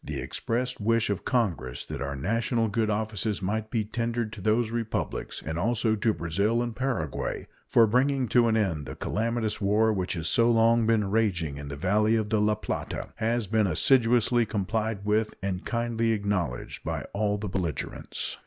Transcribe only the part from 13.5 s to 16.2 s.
assiduously complied with and kindly